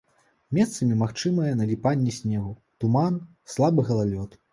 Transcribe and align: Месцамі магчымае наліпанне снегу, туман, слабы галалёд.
Месцамі 0.57 0.95
магчымае 1.01 1.51
наліпанне 1.59 2.13
снегу, 2.19 2.53
туман, 2.85 3.21
слабы 3.57 3.81
галалёд. 3.91 4.31